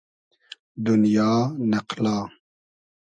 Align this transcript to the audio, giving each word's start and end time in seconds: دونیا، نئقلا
دونیا، 0.85 1.31
نئقلا 1.71 2.17